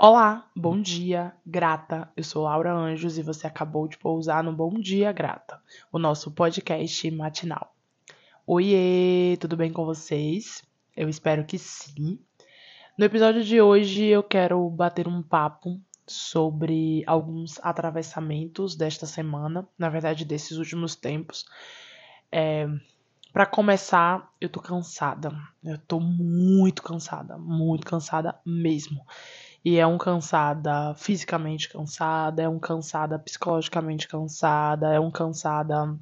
Olá, 0.00 0.48
bom 0.54 0.80
dia, 0.80 1.34
grata. 1.44 2.08
Eu 2.16 2.22
sou 2.22 2.44
Laura 2.44 2.72
Anjos 2.72 3.18
e 3.18 3.22
você 3.22 3.48
acabou 3.48 3.88
de 3.88 3.98
pousar 3.98 4.44
no 4.44 4.52
Bom 4.52 4.78
Dia 4.78 5.10
Grata, 5.10 5.60
o 5.90 5.98
nosso 5.98 6.30
podcast 6.30 7.10
matinal. 7.10 7.74
Oiê, 8.46 9.36
tudo 9.40 9.56
bem 9.56 9.72
com 9.72 9.84
vocês? 9.84 10.62
Eu 10.96 11.08
espero 11.08 11.44
que 11.44 11.58
sim. 11.58 12.16
No 12.96 13.04
episódio 13.04 13.42
de 13.42 13.60
hoje 13.60 14.04
eu 14.04 14.22
quero 14.22 14.70
bater 14.70 15.08
um 15.08 15.20
papo 15.20 15.80
sobre 16.06 17.02
alguns 17.04 17.58
atravessamentos 17.60 18.76
desta 18.76 19.04
semana, 19.04 19.66
na 19.76 19.88
verdade 19.88 20.24
desses 20.24 20.58
últimos 20.58 20.94
tempos. 20.94 21.44
É, 22.30 22.68
para 23.32 23.46
começar, 23.46 24.32
eu 24.40 24.48
tô 24.48 24.60
cansada. 24.60 25.32
Eu 25.62 25.76
tô 25.76 25.98
muito 25.98 26.84
cansada, 26.84 27.36
muito 27.36 27.84
cansada 27.84 28.38
mesmo. 28.46 29.04
E 29.64 29.78
é 29.78 29.86
um 29.86 29.98
cansada 29.98 30.94
fisicamente 30.94 31.68
cansada, 31.68 32.42
é 32.42 32.48
um 32.48 32.58
cansada 32.58 33.18
psicologicamente 33.18 34.06
cansada, 34.06 34.94
é 34.94 35.00
um 35.00 35.10
cansada 35.10 35.98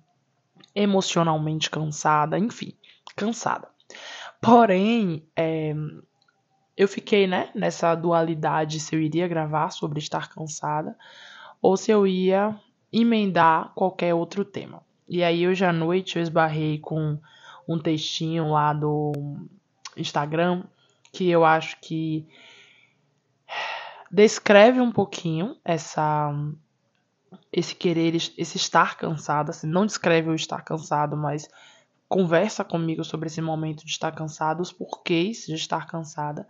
emocionalmente 0.75 1.71
cansada, 1.71 2.39
enfim, 2.39 2.75
cansada. 3.17 3.69
Porém, 4.41 5.27
é, 5.35 5.75
eu 6.77 6.87
fiquei, 6.87 7.27
né, 7.27 7.51
nessa 7.55 7.95
dualidade 7.95 8.79
se 8.79 8.95
eu 8.95 9.01
iria 9.01 9.27
gravar 9.27 9.71
sobre 9.71 9.99
estar 9.99 10.29
cansada 10.29 10.97
ou 11.63 11.77
se 11.77 11.91
eu 11.91 12.07
ia 12.07 12.55
emendar 12.93 13.73
qualquer 13.75 14.15
outro 14.15 14.45
tema. 14.45 14.83
E 15.09 15.23
aí 15.23 15.49
hoje 15.49 15.65
à 15.65 15.73
noite 15.73 16.17
eu 16.17 16.23
esbarrei 16.23 16.79
com 16.79 17.19
um 17.67 17.79
textinho 17.79 18.51
lá 18.51 18.73
do 18.73 19.13
Instagram 19.97 20.65
que 21.13 21.29
eu 21.31 21.45
acho 21.45 21.81
que 21.81 22.27
descreve 24.11 24.81
um 24.81 24.93
pouquinho 24.93 25.57
essa 25.65 26.33
esse 27.53 27.75
querer, 27.75 28.15
esse 28.15 28.57
estar 28.57 28.97
cansado, 28.97 29.51
assim, 29.51 29.67
não 29.67 29.85
descreve 29.85 30.29
o 30.31 30.35
estar 30.35 30.63
cansado, 30.63 31.17
mas 31.17 31.49
conversa 32.09 32.65
comigo 32.65 33.05
sobre 33.05 33.27
esse 33.27 33.41
momento 33.41 33.85
de 33.85 33.91
estar 33.91 34.13
cansado, 34.13 34.61
os 34.61 34.73
porquês 34.73 35.45
de 35.47 35.55
estar 35.55 35.87
cansada 35.87 36.47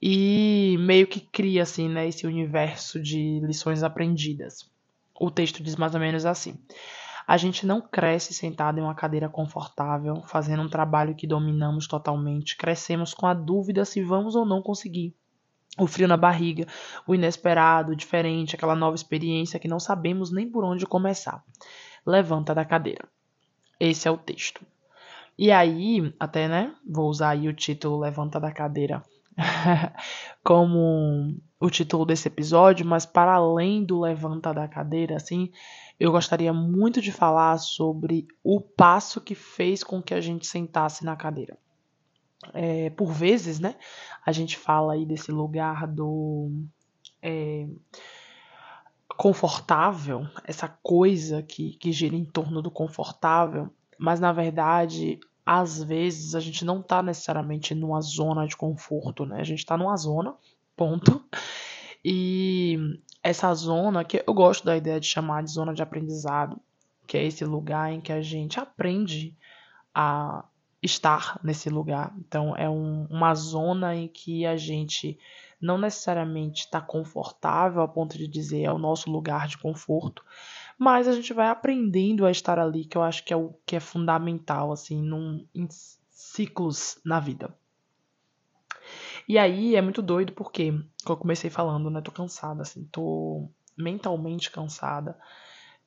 e 0.00 0.76
meio 0.78 1.06
que 1.06 1.20
cria 1.20 1.62
assim, 1.62 1.88
né, 1.88 2.06
esse 2.06 2.26
universo 2.26 3.00
de 3.00 3.40
lições 3.40 3.82
aprendidas. 3.82 4.70
O 5.18 5.30
texto 5.30 5.62
diz 5.62 5.76
mais 5.76 5.94
ou 5.94 6.00
menos 6.00 6.26
assim: 6.26 6.54
a 7.26 7.36
gente 7.36 7.66
não 7.66 7.80
cresce 7.80 8.34
sentado 8.34 8.78
em 8.78 8.82
uma 8.82 8.94
cadeira 8.94 9.28
confortável, 9.28 10.22
fazendo 10.26 10.62
um 10.62 10.68
trabalho 10.68 11.14
que 11.14 11.26
dominamos 11.26 11.86
totalmente. 11.86 12.56
Crescemos 12.56 13.14
com 13.14 13.26
a 13.26 13.34
dúvida 13.34 13.84
se 13.84 14.02
vamos 14.02 14.34
ou 14.34 14.44
não 14.44 14.62
conseguir. 14.62 15.14
O 15.78 15.86
frio 15.86 16.08
na 16.08 16.16
barriga, 16.16 16.66
o 17.06 17.14
inesperado, 17.14 17.92
o 17.92 17.96
diferente, 17.96 18.56
aquela 18.56 18.74
nova 18.74 18.94
experiência 18.94 19.58
que 19.58 19.68
não 19.68 19.78
sabemos 19.78 20.30
nem 20.30 20.48
por 20.48 20.64
onde 20.64 20.86
começar. 20.86 21.44
Levanta 22.04 22.54
da 22.54 22.64
cadeira. 22.64 23.06
Esse 23.78 24.08
é 24.08 24.10
o 24.10 24.16
texto. 24.16 24.64
E 25.38 25.52
aí, 25.52 26.14
até, 26.18 26.48
né, 26.48 26.74
vou 26.88 27.10
usar 27.10 27.30
aí 27.30 27.46
o 27.46 27.52
título 27.52 28.00
Levanta 28.00 28.40
da 28.40 28.50
cadeira 28.50 29.02
como 30.42 31.36
o 31.60 31.70
título 31.70 32.04
desse 32.04 32.28
episódio, 32.28 32.86
mas 32.86 33.06
para 33.06 33.34
além 33.34 33.84
do 33.84 34.00
levanta 34.00 34.52
da 34.52 34.68
cadeira, 34.68 35.16
assim, 35.16 35.50
eu 35.98 36.12
gostaria 36.12 36.52
muito 36.52 37.00
de 37.00 37.12
falar 37.12 37.58
sobre 37.58 38.26
o 38.42 38.60
passo 38.60 39.20
que 39.20 39.34
fez 39.34 39.82
com 39.82 40.02
que 40.02 40.14
a 40.14 40.20
gente 40.20 40.46
sentasse 40.46 41.04
na 41.04 41.16
cadeira. 41.16 41.56
É, 42.52 42.90
por 42.90 43.12
vezes, 43.12 43.60
né, 43.60 43.74
a 44.24 44.32
gente 44.32 44.56
fala 44.56 44.94
aí 44.94 45.04
desse 45.04 45.30
lugar 45.30 45.86
do 45.86 46.50
é, 47.22 47.66
confortável, 49.16 50.26
essa 50.44 50.68
coisa 50.82 51.42
que, 51.42 51.72
que 51.76 51.92
gira 51.92 52.14
em 52.14 52.24
torno 52.24 52.60
do 52.60 52.70
confortável, 52.70 53.70
mas 53.98 54.20
na 54.20 54.32
verdade, 54.32 55.18
às 55.44 55.82
vezes 55.82 56.34
a 56.34 56.40
gente 56.40 56.64
não 56.64 56.80
está 56.80 57.02
necessariamente 57.02 57.74
numa 57.74 58.00
zona 58.00 58.46
de 58.46 58.56
conforto, 58.56 59.24
né? 59.24 59.40
A 59.40 59.44
gente 59.44 59.60
está 59.60 59.76
numa 59.76 59.96
zona, 59.96 60.34
ponto. 60.76 61.24
E 62.04 63.00
essa 63.22 63.52
zona, 63.54 64.04
que 64.04 64.22
eu 64.26 64.34
gosto 64.34 64.64
da 64.64 64.76
ideia 64.76 65.00
de 65.00 65.06
chamar 65.06 65.42
de 65.42 65.50
zona 65.50 65.72
de 65.72 65.82
aprendizado, 65.82 66.60
que 67.06 67.16
é 67.16 67.24
esse 67.24 67.44
lugar 67.44 67.92
em 67.92 68.00
que 68.00 68.12
a 68.12 68.20
gente 68.20 68.60
aprende 68.60 69.36
a 69.94 70.44
estar 70.86 71.38
nesse 71.44 71.68
lugar. 71.68 72.14
Então, 72.18 72.56
é 72.56 72.68
um, 72.68 73.06
uma 73.10 73.34
zona 73.34 73.94
em 73.94 74.08
que 74.08 74.46
a 74.46 74.56
gente 74.56 75.18
não 75.60 75.78
necessariamente 75.78 76.60
está 76.64 76.80
confortável 76.80 77.82
a 77.82 77.88
ponto 77.88 78.16
de 78.16 78.26
dizer 78.26 78.62
é 78.62 78.72
o 78.72 78.78
nosso 78.78 79.10
lugar 79.10 79.48
de 79.48 79.58
conforto, 79.58 80.24
mas 80.78 81.08
a 81.08 81.12
gente 81.12 81.32
vai 81.32 81.48
aprendendo 81.48 82.26
a 82.26 82.30
estar 82.30 82.58
ali, 82.58 82.84
que 82.84 82.96
eu 82.96 83.02
acho 83.02 83.24
que 83.24 83.32
é 83.32 83.36
o 83.36 83.54
que 83.64 83.76
é 83.76 83.80
fundamental, 83.80 84.72
assim, 84.72 85.02
num, 85.02 85.46
em 85.54 85.66
ciclos 86.10 86.98
na 87.04 87.20
vida. 87.20 87.54
E 89.28 89.38
aí 89.38 89.74
é 89.74 89.82
muito 89.82 90.02
doido 90.02 90.32
porque, 90.32 90.70
como 90.70 91.14
eu 91.14 91.16
comecei 91.16 91.50
falando, 91.50 91.90
né? 91.90 92.00
Tô 92.00 92.12
cansada, 92.12 92.62
assim, 92.62 92.84
tô 92.92 93.50
mentalmente 93.76 94.50
cansada. 94.50 95.18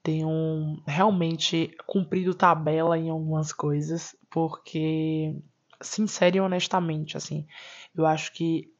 Tenho 0.10 0.82
realmente 0.88 1.70
cumprido 1.86 2.34
tabela 2.34 2.98
em 2.98 3.12
algumas 3.12 3.54
coisas, 3.54 4.18
porque, 4.28 5.36
sincero 5.80 6.38
e 6.38 6.40
honestamente, 6.40 7.16
assim, 7.16 7.46
eu 7.96 8.08
acho 8.08 8.34
que 8.34 8.74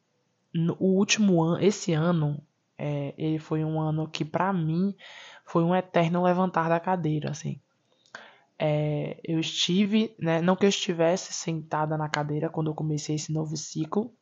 no, 0.52 0.76
o 0.80 0.96
último 0.96 1.40
ano, 1.40 1.64
esse 1.64 1.92
ano, 1.92 2.42
é, 2.76 3.14
ele 3.16 3.38
foi 3.38 3.64
um 3.64 3.80
ano 3.80 4.08
que, 4.08 4.24
para 4.24 4.52
mim, 4.52 4.92
foi 5.46 5.62
um 5.62 5.72
eterno 5.72 6.24
levantar 6.24 6.68
da 6.68 6.80
cadeira, 6.80 7.30
assim. 7.30 7.60
É, 8.58 9.20
eu 9.22 9.38
estive, 9.38 10.12
né, 10.18 10.42
não 10.42 10.56
que 10.56 10.64
eu 10.64 10.68
estivesse 10.68 11.32
sentada 11.32 11.96
na 11.96 12.08
cadeira 12.08 12.48
quando 12.48 12.72
eu 12.72 12.74
comecei 12.74 13.14
esse 13.14 13.32
novo 13.32 13.56
ciclo, 13.56 14.12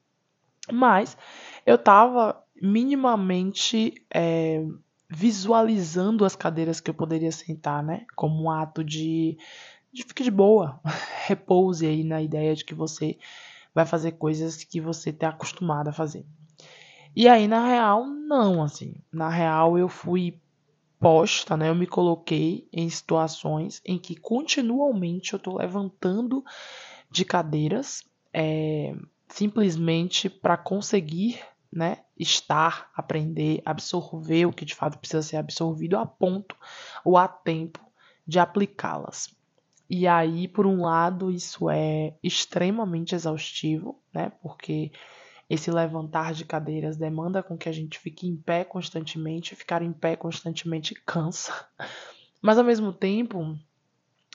mas 0.70 1.16
eu 1.64 1.76
estava 1.76 2.44
minimamente 2.60 3.94
é, 4.12 4.62
visualizando 5.08 6.24
as 6.24 6.36
cadeiras 6.36 6.80
que 6.80 6.90
eu 6.90 6.94
poderia 6.94 7.32
sentar, 7.32 7.82
né? 7.82 8.04
Como 8.14 8.44
um 8.44 8.50
ato 8.50 8.84
de, 8.84 9.38
de 9.92 10.02
fique 10.02 10.22
de 10.22 10.30
boa, 10.30 10.80
repouse 11.26 11.86
aí 11.86 12.04
na 12.04 12.20
ideia 12.20 12.54
de 12.54 12.64
que 12.64 12.74
você 12.74 13.18
vai 13.74 13.86
fazer 13.86 14.12
coisas 14.12 14.62
que 14.64 14.80
você 14.80 15.10
está 15.10 15.28
acostumado 15.28 15.88
a 15.88 15.92
fazer. 15.92 16.26
E 17.16 17.26
aí, 17.28 17.48
na 17.48 17.66
real, 17.66 18.06
não, 18.06 18.62
assim. 18.62 18.94
Na 19.10 19.28
real, 19.28 19.78
eu 19.78 19.88
fui 19.88 20.38
posta, 21.00 21.56
né? 21.56 21.70
Eu 21.70 21.74
me 21.74 21.86
coloquei 21.86 22.68
em 22.72 22.88
situações 22.90 23.80
em 23.84 23.98
que 23.98 24.14
continuamente 24.14 25.32
eu 25.32 25.38
estou 25.38 25.56
levantando 25.58 26.44
de 27.10 27.24
cadeiras. 27.24 28.04
É, 28.32 28.94
simplesmente 29.28 30.28
para 30.28 30.56
conseguir 30.56 31.40
né, 31.72 31.98
estar, 32.18 32.90
aprender, 32.94 33.60
absorver 33.64 34.46
o 34.46 34.52
que 34.52 34.64
de 34.64 34.74
fato 34.74 34.98
precisa 34.98 35.22
ser 35.22 35.36
absorvido 35.36 35.96
a 35.96 36.06
ponto 36.06 36.56
ou 37.04 37.16
a 37.16 37.28
tempo 37.28 37.80
de 38.26 38.38
aplicá-las. 38.38 39.34
E 39.90 40.06
aí, 40.06 40.46
por 40.46 40.66
um 40.66 40.82
lado, 40.82 41.30
isso 41.30 41.70
é 41.70 42.14
extremamente 42.22 43.14
exaustivo, 43.14 43.98
né? 44.12 44.30
Porque 44.42 44.92
esse 45.48 45.70
levantar 45.70 46.34
de 46.34 46.44
cadeiras 46.44 46.98
demanda 46.98 47.42
com 47.42 47.56
que 47.56 47.70
a 47.70 47.72
gente 47.72 47.98
fique 47.98 48.26
em 48.26 48.36
pé 48.36 48.64
constantemente, 48.64 49.56
ficar 49.56 49.80
em 49.80 49.92
pé 49.92 50.14
constantemente 50.14 50.94
cansa. 51.06 51.66
Mas 52.42 52.58
ao 52.58 52.64
mesmo 52.64 52.92
tempo, 52.92 53.56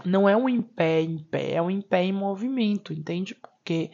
não 0.04 0.28
é 0.28 0.36
um 0.36 0.50
em 0.50 0.62
pé 0.62 1.02
em 1.02 1.20
pé, 1.20 1.54
é 1.54 1.62
um 1.62 1.70
em 1.70 1.82
pé 1.82 2.04
em 2.04 2.12
movimento, 2.12 2.92
entende? 2.92 3.36
Porque 3.36 3.92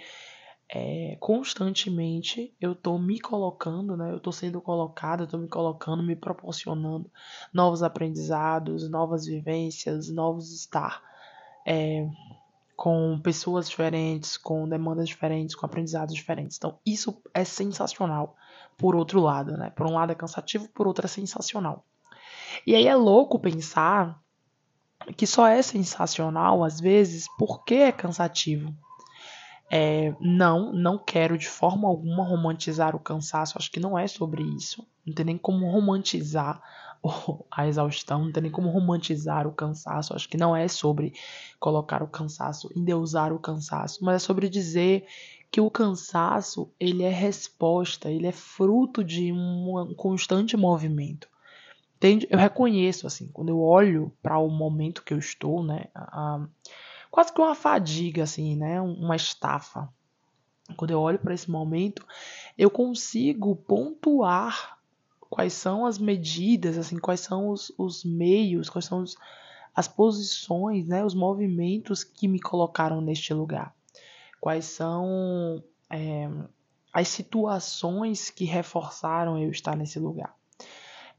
é, 0.72 1.18
constantemente 1.20 2.54
eu 2.62 2.74
estou 2.74 3.00
me 3.00 3.20
colocando, 3.20 3.98
né? 3.98 4.12
Eu 4.12 4.18
estou 4.18 4.32
sendo 4.32 4.62
colocada, 4.62 5.24
estou 5.24 5.40
me 5.40 5.48
colocando, 5.48 6.04
me 6.04 6.16
proporcionando 6.16 7.10
novos 7.52 7.82
aprendizados, 7.82 8.88
novas 8.88 9.26
vivências, 9.26 10.10
novos 10.10 10.54
estar 10.54 11.02
é, 11.66 12.08
com 12.76 13.20
pessoas 13.20 13.68
diferentes, 13.68 14.38
com 14.38 14.70
demandas 14.70 15.10
diferentes, 15.10 15.56
com 15.56 15.66
aprendizados 15.66 16.14
diferentes. 16.14 16.58
Então 16.58 16.78
isso 16.86 17.20
é 17.34 17.44
sensacional. 17.44 18.38
Por 18.78 18.96
outro 18.96 19.20
lado, 19.20 19.58
né? 19.58 19.72
Por 19.72 19.88
um 19.88 19.96
lado 19.96 20.12
é 20.12 20.16
cansativo, 20.16 20.70
por 20.70 20.86
outro 20.86 21.06
é 21.06 21.10
sensacional. 21.10 21.84
E 22.66 22.76
aí 22.76 22.86
é 22.86 22.96
louco 22.96 23.40
pensar 23.40 24.22
que 25.18 25.26
só 25.26 25.48
é 25.48 25.64
sensacional 25.64 26.64
às 26.64 26.80
vezes 26.80 27.26
porque 27.40 27.74
é 27.74 27.92
cansativo. 27.92 28.72
É, 29.72 30.16
não, 30.20 30.74
não 30.74 30.98
quero 30.98 31.38
de 31.38 31.48
forma 31.48 31.88
alguma 31.88 32.24
romantizar 32.24 32.96
o 32.96 33.00
cansaço, 33.00 33.58
acho 33.58 33.72
que 33.72 33.80
não 33.80 33.98
é 33.98 34.08
sobre 34.08 34.42
isso. 34.42 34.88
Não 35.06 35.14
tem 35.14 35.26
nem 35.26 35.38
como 35.38 35.70
romantizar 35.70 36.62
a 37.52 37.68
exaustão, 37.68 38.26
não 38.26 38.32
tem 38.32 38.44
nem 38.44 38.52
como 38.52 38.70
romantizar 38.70 39.48
o 39.48 39.54
cansaço. 39.54 40.16
Acho 40.16 40.28
que 40.28 40.38
não 40.38 40.56
é 40.56 40.68
sobre 40.68 41.14
colocar 41.60 42.02
o 42.02 42.08
cansaço, 42.08 42.72
endeusar 42.76 43.32
o 43.32 43.40
cansaço, 43.40 44.04
mas 44.04 44.16
é 44.16 44.20
sobre 44.20 44.50
dizer 44.50 45.06
que 45.52 45.62
o 45.62 45.70
cansaço 45.70 46.72
ele 46.80 47.04
é 47.04 47.10
resposta, 47.10 48.10
ele 48.10 48.28
é 48.28 48.32
fruto 48.32 49.04
de 49.04 49.32
um 49.32 49.94
constante 49.96 50.56
movimento. 50.56 51.28
Eu 52.30 52.40
reconheço 52.40 53.06
assim, 53.06 53.28
quando 53.28 53.50
eu 53.50 53.60
olho 53.60 54.12
para 54.22 54.40
o 54.40 54.50
momento 54.50 55.04
que 55.04 55.14
eu 55.14 55.18
estou, 55.18 55.62
né, 55.62 55.88
quase 57.10 57.34
que 57.34 57.42
uma 57.42 57.56
fadiga 57.56 58.24
assim, 58.24 58.56
né, 58.56 58.80
uma 58.82 59.16
estafa. 59.16 59.90
Quando 60.76 60.92
eu 60.92 61.00
olho 61.00 61.20
para 61.20 61.34
esse 61.34 61.50
momento, 61.50 62.06
eu 62.58 62.70
consigo 62.70 63.56
pontuar 63.56 64.78
quais 65.30 65.54
são 65.54 65.86
as 65.86 65.98
medidas, 65.98 66.78
assim, 66.78 67.00
quais 67.00 67.20
são 67.22 67.50
os, 67.50 67.72
os 67.78 68.04
meios, 68.04 68.70
quais 68.70 68.86
são 68.86 69.02
os, 69.02 69.16
as 69.76 69.88
posições, 69.88 70.88
né, 70.88 71.04
os 71.04 71.14
movimentos 71.14 72.04
que 72.04 72.28
me 72.28 72.40
colocaram 72.40 73.02
neste 73.02 73.34
lugar. 73.34 73.74
Quais 74.40 74.66
são 74.66 75.64
é, 75.90 76.30
as 76.94 77.08
situações 77.08 78.30
que 78.30 78.46
reforçaram 78.46 79.38
eu 79.38 79.52
estar 79.52 79.76
nesse 79.76 80.00
lugar. 80.00 80.36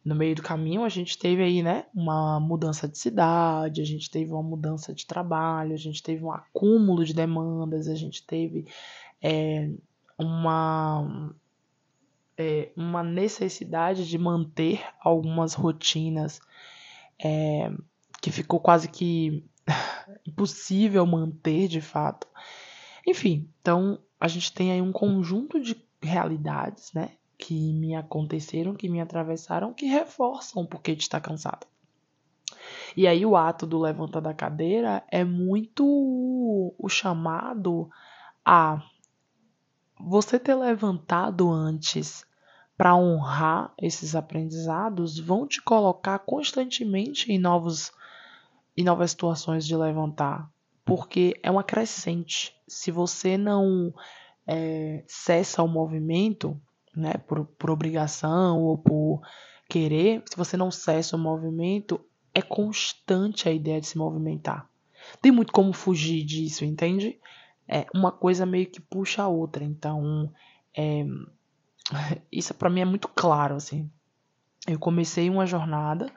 No 0.04 0.14
meio 0.14 0.34
do 0.34 0.42
caminho, 0.42 0.82
a 0.82 0.88
gente 0.88 1.18
teve 1.18 1.42
aí, 1.42 1.62
né, 1.62 1.84
uma 1.94 2.40
mudança 2.40 2.88
de 2.88 2.96
cidade, 2.96 3.82
a 3.82 3.84
gente 3.84 4.10
teve 4.10 4.32
uma 4.32 4.42
mudança 4.42 4.94
de 4.94 5.06
trabalho, 5.06 5.74
a 5.74 5.78
gente 5.78 6.02
teve 6.02 6.24
um 6.24 6.32
acúmulo 6.32 7.04
de 7.04 7.12
demandas, 7.12 7.86
a 7.86 7.94
gente 7.94 8.24
teve 8.24 8.66
é, 9.22 9.70
uma 10.18 11.34
é, 12.38 12.72
uma 12.74 13.02
necessidade 13.02 14.08
de 14.08 14.16
manter 14.16 14.82
algumas 14.98 15.52
rotinas 15.52 16.40
é, 17.22 17.70
que 18.22 18.32
ficou 18.32 18.58
quase 18.58 18.88
que 18.88 19.44
impossível 20.26 21.04
manter 21.04 21.68
de 21.68 21.82
fato. 21.82 22.26
Enfim, 23.06 23.50
então 23.60 23.98
a 24.18 24.26
gente 24.26 24.52
tem 24.52 24.72
aí 24.72 24.80
um 24.80 24.92
conjunto 24.92 25.60
de 25.60 25.76
realidades, 26.02 26.92
né, 26.94 27.10
que 27.40 27.72
me 27.72 27.94
aconteceram, 27.94 28.74
que 28.74 28.88
me 28.88 29.00
atravessaram, 29.00 29.72
que 29.72 29.86
reforçam 29.86 30.68
de 30.84 30.92
estar 30.92 31.20
cansado. 31.20 31.66
E 32.94 33.06
aí 33.06 33.24
o 33.24 33.36
ato 33.36 33.66
do 33.66 33.78
levanta 33.78 34.20
da 34.20 34.34
cadeira 34.34 35.02
é 35.10 35.24
muito 35.24 35.84
o 36.78 36.88
chamado 36.88 37.88
a 38.44 38.82
você 39.98 40.38
ter 40.38 40.54
levantado 40.54 41.50
antes 41.50 42.26
para 42.76 42.96
honrar 42.96 43.72
esses 43.80 44.14
aprendizados 44.14 45.18
vão 45.18 45.46
te 45.46 45.62
colocar 45.62 46.18
constantemente 46.20 47.32
em 47.32 47.38
novos 47.38 47.92
em 48.76 48.84
novas 48.84 49.10
situações 49.10 49.66
de 49.66 49.76
levantar, 49.76 50.48
porque 50.84 51.38
é 51.42 51.50
uma 51.50 51.64
crescente. 51.64 52.54
Se 52.66 52.90
você 52.90 53.36
não 53.36 53.92
é, 54.46 55.04
cessa 55.06 55.62
o 55.62 55.68
movimento, 55.68 56.58
né, 56.94 57.14
por, 57.26 57.44
por 57.44 57.70
obrigação 57.70 58.60
ou 58.62 58.78
por 58.78 59.22
querer, 59.68 60.22
se 60.28 60.36
você 60.36 60.56
não 60.56 60.70
cessa 60.70 61.16
o 61.16 61.18
movimento, 61.18 62.00
é 62.34 62.42
constante 62.42 63.48
a 63.48 63.52
ideia 63.52 63.80
de 63.80 63.86
se 63.86 63.98
movimentar. 63.98 64.68
Tem 65.20 65.32
muito 65.32 65.52
como 65.52 65.72
fugir 65.72 66.24
disso, 66.24 66.64
entende? 66.64 67.18
É 67.66 67.86
uma 67.94 68.12
coisa 68.12 68.44
meio 68.44 68.66
que 68.66 68.80
puxa 68.80 69.22
a 69.22 69.28
outra. 69.28 69.64
Então, 69.64 70.32
é, 70.76 71.04
isso 72.30 72.52
para 72.54 72.70
mim 72.70 72.80
é 72.80 72.84
muito 72.84 73.08
claro, 73.08 73.56
assim. 73.56 73.90
Eu 74.66 74.78
comecei 74.78 75.30
uma 75.30 75.46
jornada, 75.46 76.12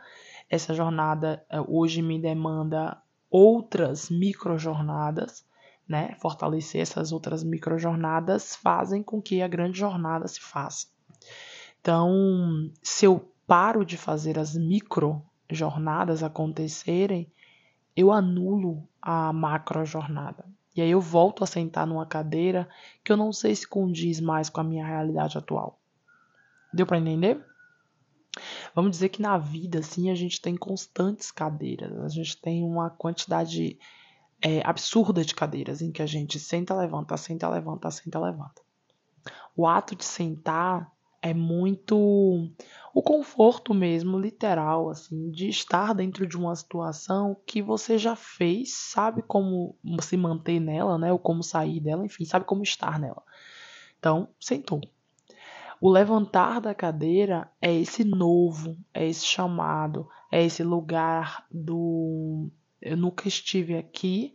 essa 0.49 0.73
jornada 0.73 1.43
é, 1.49 1.59
hoje 1.61 2.01
me 2.01 2.19
demanda 2.19 3.01
outras 3.29 4.09
microjornadas, 4.09 5.45
né? 5.87 6.15
Fortalecer 6.19 6.81
essas 6.81 7.11
outras 7.11 7.43
microjornadas 7.43 8.55
fazem 8.55 9.03
com 9.03 9.21
que 9.21 9.41
a 9.41 9.47
grande 9.47 9.77
jornada 9.77 10.27
se 10.27 10.39
faça. 10.39 10.87
Então, 11.81 12.71
se 12.81 13.05
eu 13.05 13.29
paro 13.45 13.85
de 13.85 13.97
fazer 13.97 14.39
as 14.39 14.55
micro 14.55 15.21
jornadas 15.49 16.23
acontecerem, 16.23 17.29
eu 17.95 18.11
anulo 18.11 18.87
a 19.01 19.31
macro 19.33 19.85
jornada. 19.85 20.45
E 20.75 20.81
aí 20.81 20.89
eu 20.89 21.01
volto 21.01 21.43
a 21.43 21.47
sentar 21.47 21.85
numa 21.85 22.05
cadeira 22.05 22.67
que 23.03 23.11
eu 23.11 23.17
não 23.17 23.31
sei 23.31 23.55
se 23.55 23.67
condiz 23.67 24.19
mais 24.19 24.49
com 24.49 24.61
a 24.61 24.63
minha 24.63 24.85
realidade 24.85 25.37
atual. 25.37 25.79
Deu 26.73 26.85
para 26.85 26.97
entender? 26.97 27.45
Vamos 28.73 28.91
dizer 28.91 29.09
que 29.09 29.21
na 29.21 29.37
vida, 29.37 29.79
assim, 29.79 30.09
a 30.09 30.15
gente 30.15 30.41
tem 30.41 30.57
constantes 30.57 31.29
cadeiras. 31.29 32.03
A 32.03 32.09
gente 32.09 32.41
tem 32.41 32.63
uma 32.63 32.89
quantidade 32.89 33.77
é, 34.43 34.61
absurda 34.65 35.23
de 35.23 35.33
cadeiras 35.33 35.81
em 35.81 35.89
que 35.89 36.01
a 36.01 36.05
gente 36.05 36.37
senta, 36.37 36.75
levanta, 36.75 37.15
senta, 37.15 37.47
levanta, 37.47 37.89
senta, 37.89 38.19
levanta. 38.19 38.61
O 39.55 39.65
ato 39.65 39.95
de 39.95 40.03
sentar 40.03 40.91
é 41.21 41.33
muito 41.33 41.95
o 42.93 43.01
conforto 43.01 43.73
mesmo, 43.73 44.19
literal, 44.19 44.89
assim, 44.89 45.31
de 45.31 45.47
estar 45.47 45.93
dentro 45.93 46.27
de 46.27 46.35
uma 46.35 46.53
situação 46.53 47.37
que 47.47 47.61
você 47.61 47.97
já 47.97 48.17
fez, 48.17 48.73
sabe 48.73 49.21
como 49.21 49.77
se 50.01 50.17
manter 50.17 50.59
nela, 50.59 50.97
né, 50.97 51.13
ou 51.13 51.17
como 51.17 51.41
sair 51.41 51.79
dela, 51.79 52.05
enfim, 52.05 52.25
sabe 52.25 52.43
como 52.43 52.61
estar 52.61 52.99
nela. 52.99 53.23
Então, 53.97 54.27
sentou. 54.37 54.81
O 55.79 55.89
levantar 55.89 56.59
da 56.59 56.75
cadeira 56.75 57.49
é 57.61 57.73
esse 57.73 58.03
novo, 58.03 58.77
é 58.93 59.07
esse 59.07 59.25
chamado, 59.25 60.09
é 60.29 60.43
esse 60.43 60.63
lugar 60.63 61.45
do 61.49 62.51
eu 62.83 62.97
nunca 62.97 63.27
estive 63.27 63.77
aqui, 63.77 64.33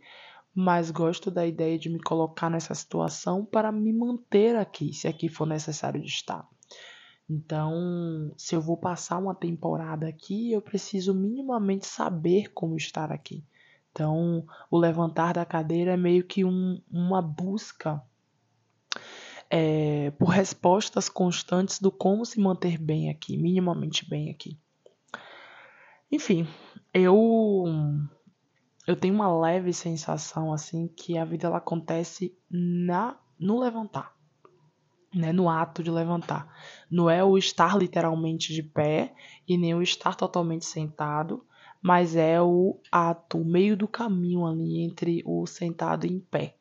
mas 0.53 0.91
gosto 0.91 1.29
da 1.29 1.45
ideia 1.45 1.77
de 1.77 1.89
me 1.89 1.99
colocar 1.99 2.49
nessa 2.49 2.73
situação 2.73 3.45
para 3.45 3.71
me 3.71 3.93
manter 3.93 4.55
aqui, 4.55 4.91
se 4.91 5.07
aqui 5.07 5.29
for 5.29 5.45
necessário 5.45 6.01
de 6.01 6.07
estar. 6.07 6.47
Então, 7.29 8.33
se 8.35 8.55
eu 8.55 8.61
vou 8.61 8.75
passar 8.75 9.19
uma 9.19 9.35
temporada 9.35 10.07
aqui, 10.07 10.51
eu 10.51 10.61
preciso 10.61 11.13
minimamente 11.13 11.85
saber 11.85 12.51
como 12.53 12.75
estar 12.75 13.11
aqui. 13.11 13.45
Então, 13.91 14.45
o 14.71 14.77
levantar 14.77 15.33
da 15.33 15.45
cadeira 15.45 15.93
é 15.93 15.97
meio 15.97 16.23
que 16.23 16.43
um, 16.43 16.81
uma 16.91 17.21
busca 17.21 18.01
é, 19.49 20.11
por 20.11 20.29
respostas 20.29 21.07
constantes 21.07 21.79
do 21.79 21.91
como 21.91 22.25
se 22.25 22.39
manter 22.39 22.79
bem 22.79 23.09
aqui, 23.11 23.37
minimamente 23.37 24.09
bem 24.09 24.31
aqui. 24.31 24.57
Enfim, 26.11 26.47
eu 26.93 27.65
eu 28.89 28.95
tenho 28.95 29.13
uma 29.13 29.31
leve 29.39 29.71
sensação 29.71 30.51
assim 30.51 30.87
que 30.87 31.15
a 31.15 31.23
vida 31.23 31.45
ela 31.45 31.57
acontece 31.57 32.35
na 32.49 33.15
no 33.39 33.59
levantar 33.59 34.17
né, 35.13 35.31
no 35.31 35.47
ato 35.47 35.83
de 35.83 35.91
levantar. 35.91 36.51
Não 36.89 37.09
é 37.09 37.23
o 37.23 37.37
estar 37.37 37.77
literalmente 37.77 38.53
de 38.53 38.63
pé 38.63 39.13
e 39.47 39.57
nem 39.57 39.73
o 39.75 39.81
estar 39.81 40.15
totalmente 40.15 40.65
sentado, 40.65 41.45
mas 41.79 42.15
é 42.15 42.41
o 42.41 42.79
ato, 42.91 43.39
o 43.39 43.45
meio 43.45 43.77
do 43.77 43.87
caminho 43.87 44.45
ali 44.45 44.81
entre 44.81 45.23
o 45.23 45.45
sentado 45.45 46.05
e 46.05 46.11
em 46.11 46.19
pé. 46.19 46.55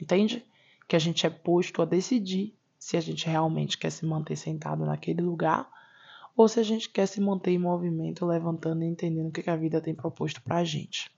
Entende? 0.00 0.44
Que 0.88 0.96
a 0.96 0.98
gente 0.98 1.26
é 1.26 1.30
posto 1.30 1.80
a 1.80 1.84
decidir 1.84 2.56
se 2.76 2.96
a 2.96 3.00
gente 3.00 3.26
realmente 3.26 3.78
quer 3.78 3.90
se 3.90 4.04
manter 4.04 4.36
sentado 4.36 4.84
naquele 4.84 5.22
lugar 5.22 5.68
ou 6.36 6.48
se 6.48 6.60
a 6.60 6.62
gente 6.62 6.88
quer 6.88 7.06
se 7.06 7.20
manter 7.20 7.52
em 7.52 7.58
movimento, 7.58 8.24
levantando 8.24 8.84
e 8.84 8.86
entendendo 8.86 9.28
o 9.28 9.32
que 9.32 9.48
a 9.48 9.56
vida 9.56 9.80
tem 9.80 9.94
proposto 9.94 10.40
pra 10.42 10.62
gente. 10.62 11.10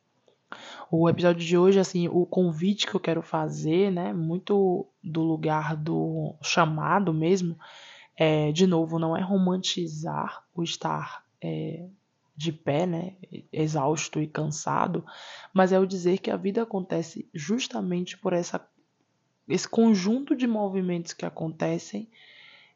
O 0.92 1.08
episódio 1.08 1.46
de 1.46 1.56
hoje, 1.56 1.78
assim, 1.78 2.08
o 2.08 2.26
convite 2.26 2.84
que 2.84 2.96
eu 2.96 3.00
quero 3.00 3.22
fazer, 3.22 3.92
né, 3.92 4.12
muito 4.12 4.88
do 5.00 5.22
lugar 5.22 5.76
do 5.76 6.34
chamado 6.42 7.14
mesmo, 7.14 7.56
é, 8.16 8.50
de 8.50 8.66
novo, 8.66 8.98
não 8.98 9.16
é 9.16 9.20
romantizar 9.22 10.42
o 10.52 10.64
estar 10.64 11.24
é, 11.40 11.86
de 12.36 12.50
pé, 12.50 12.86
né, 12.86 13.14
exausto 13.52 14.20
e 14.20 14.26
cansado, 14.26 15.04
mas 15.54 15.70
é 15.70 15.78
o 15.78 15.86
dizer 15.86 16.18
que 16.18 16.30
a 16.30 16.36
vida 16.36 16.62
acontece 16.62 17.28
justamente 17.32 18.18
por 18.18 18.32
essa, 18.32 18.60
esse 19.48 19.68
conjunto 19.68 20.34
de 20.34 20.48
movimentos 20.48 21.12
que 21.12 21.24
acontecem 21.24 22.08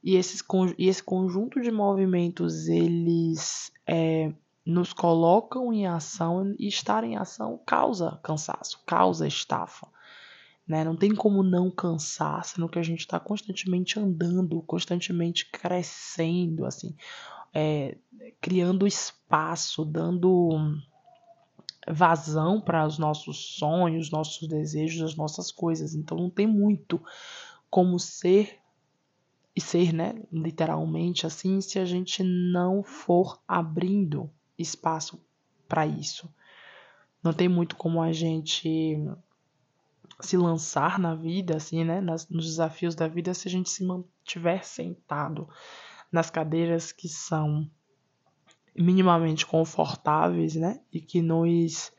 e, 0.05 0.15
esses, 0.15 0.41
e 0.79 0.87
esse 0.87 1.03
conjunto 1.03 1.61
de 1.61 1.73
movimentos, 1.73 2.69
eles 2.69 3.73
é, 3.89 4.33
nos 4.65 4.93
colocam 4.93 5.73
em 5.73 5.87
ação 5.87 6.55
e 6.59 6.69
estar 6.69 7.05
em 7.05 7.17
ação 7.17 7.61
causa 7.67 8.19
cansaço, 8.23 8.81
causa 8.87 9.27
estafa. 9.27 9.87
Né? 10.67 10.83
Não 10.83 10.97
tem 10.97 11.15
como 11.15 11.43
não 11.43 11.71
cansar, 11.71 12.43
sendo 12.45 12.69
que 12.69 12.79
a 12.79 12.83
gente 12.83 13.01
está 13.01 13.21
constantemente 13.21 14.01
andando, 14.01 14.63
constantemente 14.63 15.51
crescendo, 15.51 16.65
assim, 16.65 16.97
é, 17.53 17.99
criando 18.41 18.87
espaço, 18.87 19.85
dando 19.85 20.49
vazão 21.87 22.63
para 22.63 22.87
os 22.87 22.99
nossos 22.99 23.57
sonhos, 23.59 24.11
nossos 24.11 24.49
desejos, 24.49 25.03
as 25.03 25.17
nossas 25.17 25.53
coisas. 25.53 25.95
Então 25.95 26.17
não 26.17 26.31
tem 26.31 26.47
muito 26.47 27.03
como 27.69 27.99
ser 27.99 28.59
e 29.55 29.61
ser, 29.61 29.93
né, 29.93 30.21
literalmente 30.33 31.27
assim, 31.27 31.61
se 31.61 31.79
a 31.79 31.85
gente 31.85 32.23
não 32.25 32.83
for 32.83 33.39
abrindo 33.47 34.31
espaço 34.59 35.21
para 35.69 35.87
isso. 35.87 36.33
Não 37.23 37.33
tem 37.33 37.49
muito 37.49 37.77
como 37.77 38.03
a 38.03 38.13
gente 38.13 38.97
se 40.21 40.37
lançar 40.37 40.99
na 40.99 41.15
vida, 41.15 41.57
assim, 41.57 41.85
né, 41.85 42.01
nas, 42.01 42.29
nos 42.29 42.47
desafios 42.47 42.95
da 42.95 43.09
vida, 43.09 43.35
se 43.35 43.49
a 43.49 43.51
gente 43.51 43.71
se 43.71 43.85
mantiver 43.85 44.65
sentado 44.65 45.49
nas 46.13 46.31
cadeiras 46.31 46.93
que 46.93 47.09
são 47.09 47.69
minimamente 48.77 49.47
confortáveis, 49.47 50.55
né, 50.55 50.81
e 50.93 51.01
que 51.01 51.21
nos 51.21 51.93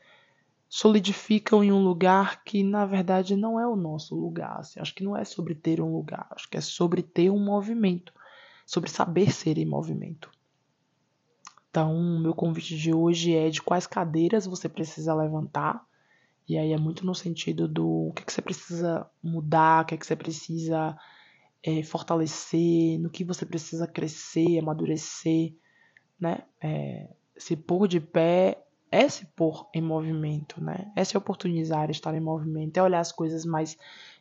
solidificam 0.68 1.62
em 1.62 1.72
um 1.72 1.82
lugar 1.82 2.42
que 2.44 2.62
na 2.62 2.84
verdade 2.84 3.36
não 3.36 3.58
é 3.58 3.66
o 3.66 3.76
nosso 3.76 4.14
lugar. 4.14 4.60
Assim. 4.60 4.80
Acho 4.80 4.94
que 4.94 5.04
não 5.04 5.16
é 5.16 5.24
sobre 5.24 5.54
ter 5.54 5.80
um 5.80 5.92
lugar, 5.92 6.26
acho 6.30 6.48
que 6.48 6.56
é 6.56 6.60
sobre 6.60 7.02
ter 7.02 7.30
um 7.30 7.42
movimento, 7.42 8.12
sobre 8.64 8.90
saber 8.90 9.32
ser 9.32 9.58
em 9.58 9.64
movimento. 9.64 10.30
Então, 11.76 11.94
meu 12.18 12.32
convite 12.32 12.74
de 12.74 12.94
hoje 12.94 13.34
é 13.34 13.50
de 13.50 13.60
quais 13.60 13.86
cadeiras 13.86 14.46
você 14.46 14.66
precisa 14.66 15.14
levantar. 15.14 15.86
E 16.48 16.56
aí 16.56 16.72
é 16.72 16.78
muito 16.78 17.04
no 17.04 17.14
sentido 17.14 17.68
do 17.68 18.08
o 18.08 18.12
que, 18.14 18.22
é 18.22 18.24
que 18.24 18.32
você 18.32 18.40
precisa 18.40 19.06
mudar, 19.22 19.82
o 19.82 19.86
que, 19.86 19.94
é 19.94 19.98
que 19.98 20.06
você 20.06 20.16
precisa 20.16 20.96
é, 21.62 21.82
fortalecer, 21.82 22.98
no 22.98 23.10
que 23.10 23.24
você 23.24 23.44
precisa 23.44 23.86
crescer, 23.86 24.58
amadurecer, 24.58 25.52
né? 26.18 26.44
É, 26.62 27.10
se 27.36 27.54
pôr 27.54 27.86
de 27.86 28.00
pé 28.00 28.64
é 28.90 29.06
se 29.06 29.26
pôr 29.36 29.68
em 29.74 29.82
movimento, 29.82 30.64
né? 30.64 30.90
É 30.96 31.04
se 31.04 31.14
oportunizar, 31.14 31.90
estar 31.90 32.14
em 32.14 32.20
movimento, 32.20 32.78
é 32.78 32.82
olhar 32.82 33.00
as 33.00 33.12
coisas 33.12 33.44
mais 33.44 33.76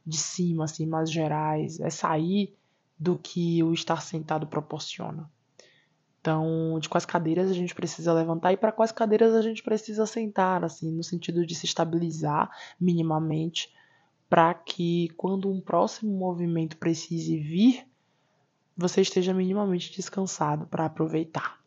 de 0.06 0.18
cima, 0.18 0.66
assim, 0.66 0.86
mais 0.86 1.10
gerais, 1.10 1.80
é 1.80 1.90
sair 1.90 2.54
do 3.00 3.18
que 3.18 3.64
o 3.64 3.72
estar 3.72 4.02
sentado 4.02 4.46
proporciona. 4.46 5.34
Então, 6.26 6.80
de 6.80 6.90
quais 6.90 7.06
cadeiras 7.06 7.52
a 7.52 7.54
gente 7.54 7.76
precisa 7.76 8.12
levantar 8.12 8.52
e 8.52 8.58
para 8.58 8.72
quais 8.72 8.92
cadeiras 8.92 9.36
a 9.36 9.44
gente 9.44 9.62
precisa 9.62 10.08
sentar, 10.08 10.64
assim, 10.64 10.92
no 10.92 11.04
sentido 11.04 11.46
de 11.46 11.54
se 11.54 11.68
estabilizar 11.68 12.50
minimamente, 12.82 13.72
para 14.28 14.52
que 14.56 15.10
quando 15.18 15.52
um 15.52 15.62
próximo 15.62 16.18
movimento 16.18 16.78
precise 16.78 17.38
vir, 17.38 17.86
você 18.76 19.02
esteja 19.02 19.36
minimamente 19.36 19.96
descansado 19.96 20.66
para 20.66 20.86
aproveitar. 20.86 21.60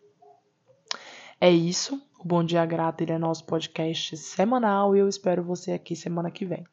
É 1.40 1.52
isso. 1.52 2.02
O 2.18 2.26
Bom 2.26 2.42
Dia 2.42 2.66
Grata 2.66 3.04
ele 3.04 3.12
é 3.12 3.18
nosso 3.18 3.44
podcast 3.44 4.16
semanal 4.16 4.96
e 4.96 4.98
eu 4.98 5.08
espero 5.08 5.40
você 5.40 5.70
aqui 5.70 5.94
semana 5.94 6.32
que 6.32 6.44
vem. 6.44 6.66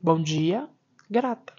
Bom 0.00 0.22
dia, 0.22 0.66
grata! 1.10 1.56